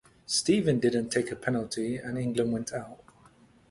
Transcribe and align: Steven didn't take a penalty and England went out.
Steven 0.25 0.79
didn't 0.79 1.09
take 1.09 1.31
a 1.31 1.35
penalty 1.35 1.95
and 1.95 2.17
England 2.17 2.51
went 2.51 2.73
out. 2.73 3.03